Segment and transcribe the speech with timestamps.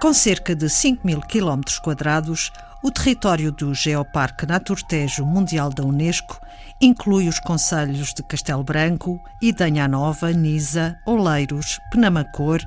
[0.00, 2.52] Com cerca de 5 mil quilómetros quadrados,
[2.82, 6.38] o território do Geoparque Naturtejo Mundial da Unesco
[6.80, 12.60] inclui os concelhos de Castelo Branco, Idanha Nova, Nisa, Oleiros, Penamacor,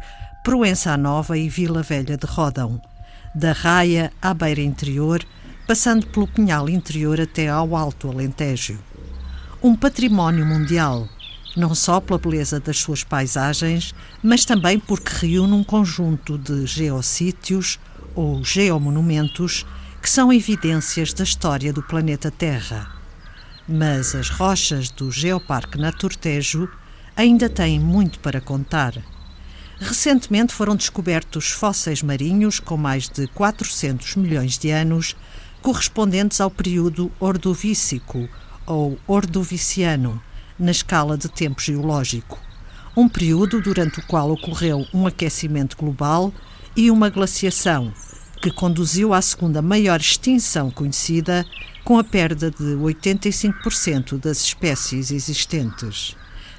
[0.44, 2.82] Proença Nova e Vila Velha de Rodão.
[3.36, 5.24] Da Raia à Beira Interior,
[5.68, 8.80] passando pelo Pinhal Interior até ao Alto Alentejo.
[9.62, 11.08] Um património mundial
[11.60, 17.78] não só pela beleza das suas paisagens, mas também porque reúne um conjunto de geossítios
[18.16, 19.66] ou geomonumentos
[20.02, 22.96] que são evidências da história do planeta Terra.
[23.68, 26.70] Mas as rochas do Geoparque Naturtejo
[27.16, 28.94] ainda têm muito para contar.
[29.78, 35.16] Recentemente foram descobertos fósseis marinhos com mais de 400 milhões de anos,
[35.62, 38.30] correspondentes ao período Ordovícico
[38.66, 40.22] ou Ordoviciano,
[40.60, 42.38] na escala de tempo geológico.
[42.96, 46.34] Um período durante o qual ocorreu um aquecimento global
[46.76, 47.94] e uma glaciação,
[48.42, 51.46] que conduziu à segunda maior extinção conhecida,
[51.84, 56.16] com a perda de 85% das espécies existentes.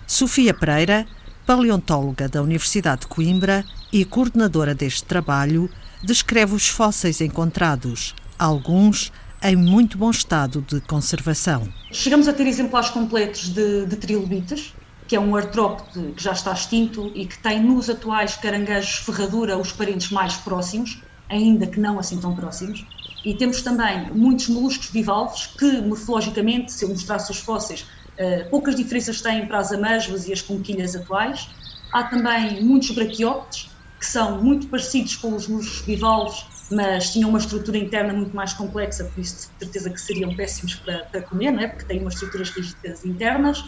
[0.07, 1.07] Sofia Pereira,
[1.47, 5.71] paleontóloga da Universidade de Coimbra e coordenadora deste trabalho,
[6.03, 9.13] descreve os fósseis encontrados, alguns
[9.43, 11.67] em muito bom estado de conservação.
[11.91, 14.75] Chegamos a ter exemplares completos de, de trilobites,
[15.09, 19.57] que é um artrópode que já está extinto e que tem nos atuais caranguejos ferradura
[19.57, 22.85] os parentes mais próximos, ainda que não assim tão próximos.
[23.25, 28.77] E temos também muitos moluscos bivalves que, morfologicamente, se eu mostrasse os fósseis, uh, poucas
[28.77, 31.49] diferenças têm para as amêijoas e as conquilhas atuais.
[31.93, 37.39] Há também muitos braquiópteros, que são muito parecidos com os moluscos bivalves, mas tinham uma
[37.39, 41.51] estrutura interna muito mais complexa, por isso de certeza que seriam péssimos para, para comer,
[41.51, 41.69] não é?
[41.69, 43.61] porque têm umas estruturas rígidas internas.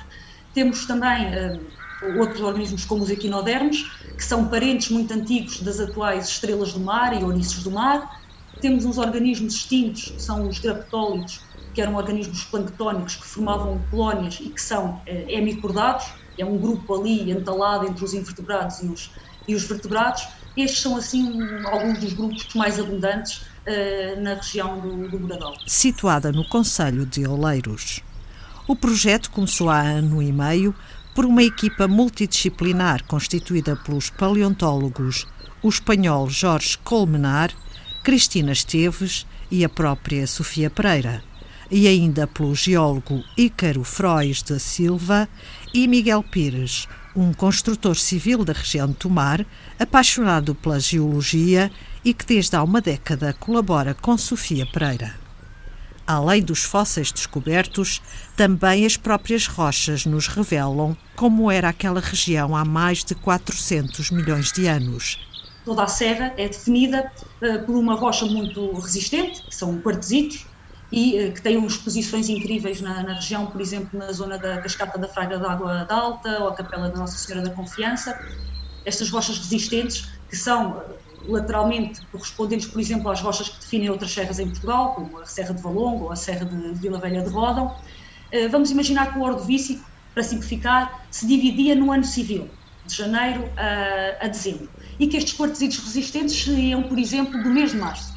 [0.55, 3.79] Temos também uh, outros organismos como os equinodermos,
[4.17, 8.07] que são parentes muito antigos das atuais estrelas do mar e ouriços do mar.
[8.61, 11.41] Temos uns organismos extintos, que são os graptólitos,
[11.75, 16.05] que eram organismos planctónicos que formavam colónias e que são uh, hemicordados,
[16.39, 19.11] é um grupo ali entalado entre os invertebrados e os,
[19.47, 20.23] e os vertebrados
[20.57, 25.55] estes são, assim, alguns dos grupos mais abundantes uh, na região do, do.
[25.67, 28.01] Situada no Conselho de Oleiros.
[28.67, 30.75] O projeto começou há ano e meio
[31.15, 35.27] por uma equipa multidisciplinar constituída pelos paleontólogos
[35.63, 37.53] o espanhol Jorge Colmenar,
[38.03, 41.23] Cristina Esteves e a própria Sofia Pereira,
[41.73, 45.27] e ainda pelo geólogo Ícaro Frois da Silva
[45.73, 49.47] e Miguel Pires, um construtor civil da região de Tomar,
[49.79, 51.73] apaixonado pela geologia
[52.05, 55.15] e que desde há uma década colabora com Sofia Pereira.
[56.07, 58.03] Além dos fósseis descobertos,
[58.37, 64.53] também as próprias rochas nos revelam como era aquela região há mais de 400 milhões
[64.53, 65.19] de anos.
[65.65, 70.45] Toda a serra é definida uh, por uma rocha muito resistente, que são quartzitos,
[70.93, 74.61] e uh, que tem umas posições incríveis na, na, região, por exemplo, na zona da
[74.61, 78.21] cascata da Fraga d'Água da Alta ou a Capela da Nossa Senhora da Confiança.
[78.85, 84.13] Estas rochas resistentes, que são uh, lateralmente correspondentes, por exemplo, às rochas que definem outras
[84.13, 87.31] serras em Portugal, como a Serra de Valongo ou a Serra de Vila Velha de
[87.31, 87.75] Rodão.
[88.31, 92.51] Uh, vamos imaginar que o Ordovícico, para simplificar, se dividia no ano civil,
[92.85, 97.71] de janeiro a, a dezembro, e que estes quartzitos resistentes seriam, por exemplo, do mês
[97.71, 98.13] de março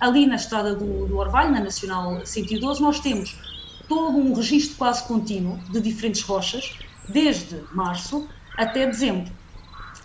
[0.00, 3.38] ali na estrada do, do Orvalho, na Nacional 112, nós temos
[3.86, 6.78] todo um registro quase contínuo de diferentes rochas,
[7.08, 9.30] desde março até dezembro.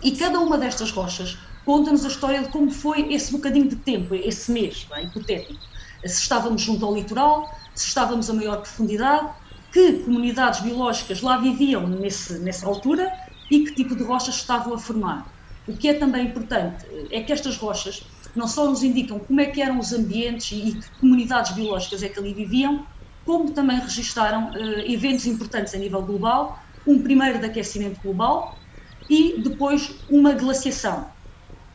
[0.02, 4.14] E cada uma destas rochas conta-nos a história de como foi esse bocadinho de tempo,
[4.14, 5.58] esse mês, bem, hipotético.
[6.04, 9.28] Se estávamos junto ao litoral, se estávamos a maior profundidade,
[9.72, 13.12] que comunidades biológicas lá viviam nesse, nessa altura
[13.50, 15.26] e que tipo de rochas estavam a formar.
[15.66, 18.02] O que é também importante é que estas rochas
[18.36, 22.08] não só nos indicam como é que eram os ambientes e que comunidades biológicas é
[22.08, 22.86] que ali viviam,
[23.24, 28.62] como também registaram uh, eventos importantes a nível global, um primeiro de aquecimento global
[29.08, 31.10] e depois uma glaciação.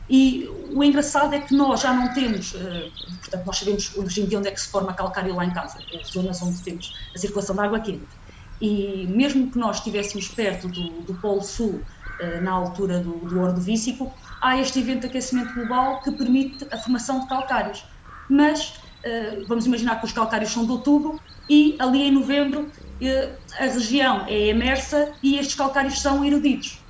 [0.08, 4.26] E o engraçado é que nós já não temos, uh, portanto, nós sabemos hoje em
[4.26, 6.92] dia onde é que se forma calcário lá em casa, é as zonas onde temos
[7.14, 8.16] a circulação de água quente.
[8.60, 11.84] E mesmo que nós estivéssemos perto do, do Polo Sul,
[12.40, 17.20] na altura do, do Ordovícico, há este evento de aquecimento global que permite a formação
[17.20, 17.84] de calcários.
[18.28, 18.74] Mas
[19.04, 23.64] uh, vamos imaginar que os calcários são de outubro e ali em novembro uh, a
[23.64, 26.80] região é emersa e estes calcários são erudidos.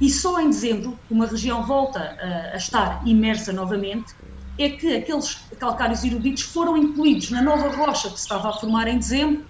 [0.00, 2.16] E só em dezembro, uma região volta
[2.52, 4.14] a, estar imersa novamente,
[4.58, 8.88] é que aqueles calcários erudidos foram incluídos na nova rocha que se estava a formar
[8.88, 9.44] em dezembro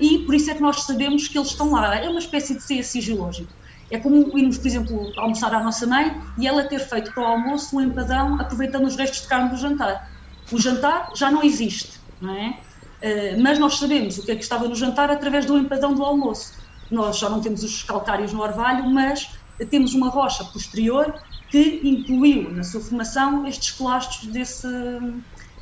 [0.00, 1.96] e por isso é que nós sabemos que eles estão lá.
[1.96, 3.52] É uma espécie de CSI geológico
[3.92, 7.26] É como irmos, por exemplo, almoçar à nossa mãe e ela ter feito para o
[7.26, 10.10] almoço um empadão aproveitando os restos de carne do jantar.
[10.50, 12.58] O jantar já não existe, não é?
[13.02, 16.02] Uh, mas nós sabemos o que é que estava no jantar através do empadão do
[16.02, 16.54] almoço.
[16.90, 19.28] Nós já não temos os calcários no orvalho, mas
[19.70, 21.14] temos uma rocha posterior
[21.50, 24.68] que incluiu na sua formação estes plásticos desse,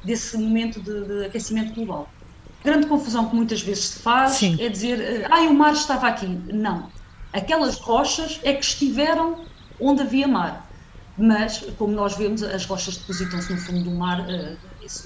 [0.05, 2.09] desse momento de, de aquecimento global.
[2.61, 4.57] A grande confusão que muitas vezes se faz Sim.
[4.61, 6.29] é dizer, ah, o mar estava aqui.
[6.53, 6.89] Não.
[7.33, 9.45] Aquelas rochas é que estiveram
[9.81, 10.67] onde havia mar.
[11.17, 14.57] Mas, como nós vemos, as rochas depositam-se no fundo do mar uh,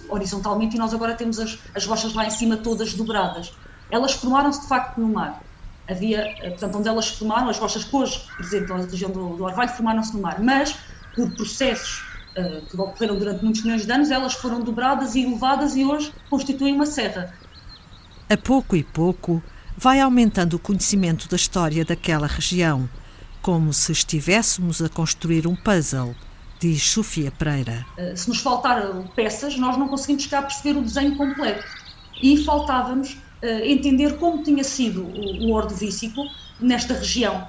[0.08, 3.52] horizontalmente e nós agora temos as, as rochas lá em cima todas dobradas.
[3.90, 5.42] Elas formaram-se de facto no mar.
[5.88, 9.44] Havia, uh, portanto, onde elas formaram, as rochas que hoje representam a região do, do
[9.44, 10.40] Orvalho formaram-se no mar.
[10.40, 10.76] Mas,
[11.14, 12.04] por processos
[12.38, 16.12] uh, que ocorreram durante muitos milhões de anos, elas foram dobradas e elevadas e hoje
[16.30, 17.34] constituem uma serra.
[18.30, 19.42] A pouco e pouco,
[19.76, 22.88] vai aumentando o conhecimento da história daquela região,
[23.42, 26.14] como se estivéssemos a construir um puzzle,
[26.60, 27.84] diz Sofia Pereira.
[27.96, 28.82] Eh, se nos faltar
[29.14, 31.64] peças, nós não conseguimos cá perceber o desenho completo.
[32.22, 36.22] E faltava-nos uh, entender como tinha sido o, o ordovícico
[36.60, 37.46] nesta região.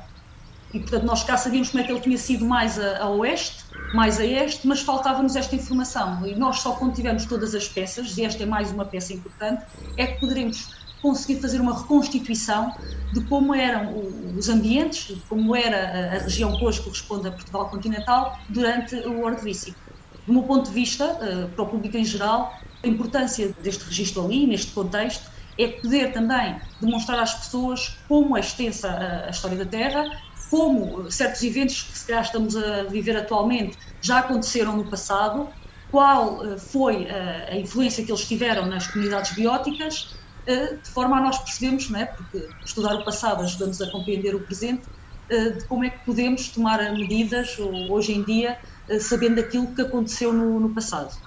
[0.74, 3.64] E, portanto, nós cá sabíamos como é que ele tinha sido mais a, a oeste,
[3.94, 6.26] mais a este, mas faltava-nos esta informação.
[6.28, 9.64] E nós só quando tivermos todas as peças, e esta é mais uma peça importante,
[9.96, 10.68] é que poderemos
[11.02, 12.74] conseguir fazer uma reconstituição
[13.12, 13.94] de como eram
[14.36, 19.20] os ambientes, de como era a região que hoje corresponde a Portugal continental durante o
[19.22, 19.80] Ordovícico.
[20.26, 22.52] Do meu ponto de vista, eh, para o público em geral,
[22.84, 25.24] a importância deste registro ali, neste contexto,
[25.58, 28.90] é poder também demonstrar às pessoas como é extensa
[29.28, 30.10] a história da Terra,
[30.50, 35.50] como certos eventos que se calhar estamos a viver atualmente já aconteceram no passado,
[35.90, 41.22] qual eh, foi a influência que eles tiveram nas comunidades bióticas eh, de forma a
[41.22, 42.06] nós percebermos, não é?
[42.06, 44.84] porque estudar o passado ajuda-nos a compreender o presente,
[45.30, 47.58] eh, de como é que podemos tomar medidas
[47.90, 51.18] hoje em dia, eh, sabendo aquilo que aconteceu no, no passado.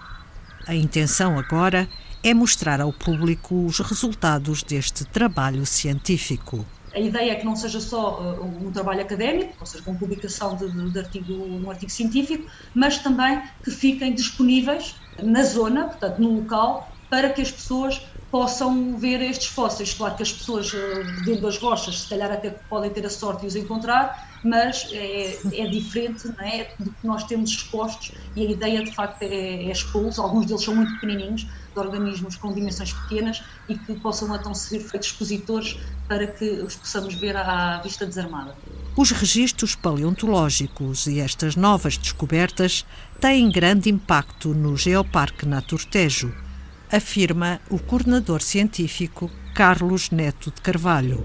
[0.66, 1.88] A intenção agora
[2.22, 6.64] é mostrar ao público os resultados deste trabalho científico.
[6.94, 10.90] A ideia é que não seja só um trabalho académico, ou seja, com publicação de,
[10.90, 16.90] de artigo, um artigo científico, mas também que fiquem disponíveis na zona, portanto, no local,
[17.10, 18.00] para que as pessoas
[18.30, 19.94] possam ver estes fósseis.
[19.94, 23.42] Claro que as pessoas eh, dentro das rochas, se calhar até podem ter a sorte
[23.42, 28.46] de os encontrar, mas é, é diferente não é, do que nós temos expostos e
[28.46, 30.18] a ideia de facto é, é expô-los.
[30.18, 34.80] Alguns deles são muito pequenininhos, de organismos com dimensões pequenas e que possam então ser
[34.80, 38.54] feitos expositores para que os possamos ver à vista desarmada.
[38.94, 42.84] Os registros paleontológicos e estas novas descobertas
[43.20, 46.47] têm grande impacto no Geoparque Naturtejo
[46.90, 51.24] afirma o coordenador científico Carlos Neto de Carvalho,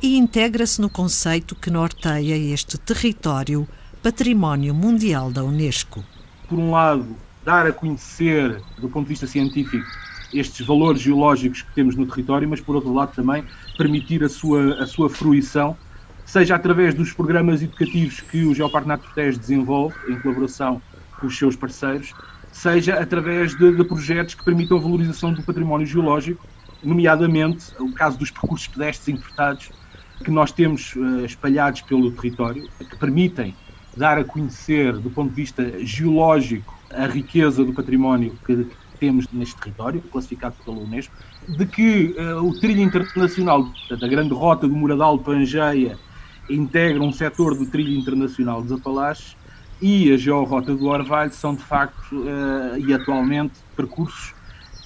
[0.00, 3.66] e integra-se no conceito que norteia este território
[4.02, 6.04] Património Mundial da Unesco.
[6.48, 9.84] Por um lado, dar a conhecer, do ponto de vista científico,
[10.32, 13.44] estes valores geológicos que temos no território, mas por outro lado também
[13.76, 15.76] permitir a sua, a sua fruição,
[16.24, 20.80] seja através dos programas educativos que o Geoparque Naturtejo desenvolve, em colaboração
[21.20, 22.12] com os seus parceiros,
[22.52, 26.46] seja através de, de, projetos que permitam a valorização do património geológico,
[26.82, 29.70] nomeadamente o caso dos percursos pedestres importados
[30.22, 33.56] que nós temos uh, espalhados pelo território, que permitem
[33.96, 38.68] dar a conhecer, do ponto de vista geológico, a riqueza do património que
[38.98, 41.14] temos neste território, classificado pela Unesco,
[41.48, 45.98] de que uh, o trilho internacional, da grande rota do Moradal de Pangeia,
[46.48, 49.36] integra um setor do trilho internacional dos Apalaches
[49.82, 54.32] e a Georrota do Orvalho são de facto uh, e atualmente percursos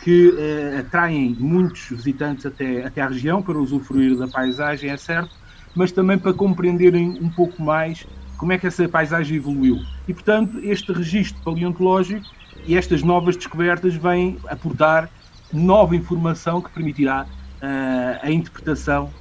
[0.02, 5.30] que uh, atraem muitos visitantes até, até à região para usufruir da paisagem, é certo,
[5.74, 8.06] mas também para compreenderem um pouco mais
[8.38, 9.76] como é que essa paisagem evoluiu.
[10.08, 12.24] E, portanto, este registro paleontológico
[12.66, 15.10] e estas novas descobertas vêm aportar
[15.52, 19.12] nova informação que permitirá uh, a interpretação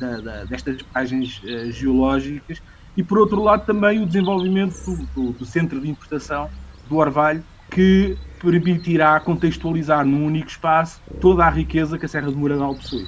[0.00, 2.60] da, da, destas uh, geológicas
[2.96, 6.50] e por outro lado também o desenvolvimento do, do, do centro de importação
[6.88, 12.36] do Orvalho, que permitirá contextualizar num único espaço toda a riqueza que a Serra do
[12.36, 13.06] Moradal possui.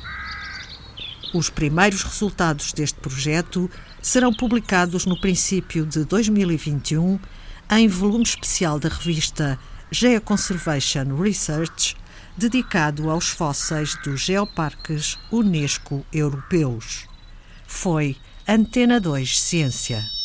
[1.34, 7.18] Os primeiros resultados deste projeto serão publicados no princípio de 2021
[7.70, 9.58] em volume especial da revista
[9.90, 11.96] Geoconservation Research,
[12.36, 17.06] dedicado aos fósseis dos geoparques Unesco europeus.
[17.66, 18.16] Foi
[18.50, 20.17] Antena 2 Ciência.